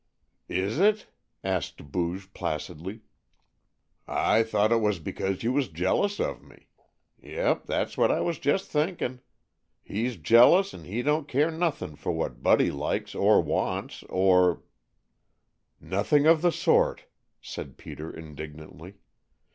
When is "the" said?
16.41-16.51